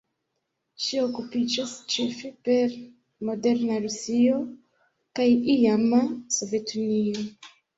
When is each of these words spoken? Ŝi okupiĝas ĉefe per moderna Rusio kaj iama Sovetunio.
Ŝi 0.85 1.01
okupiĝas 1.07 1.73
ĉefe 1.95 2.31
per 2.49 2.73
moderna 3.29 3.77
Rusio 3.85 4.41
kaj 5.21 5.29
iama 5.57 6.01
Sovetunio. 6.39 7.25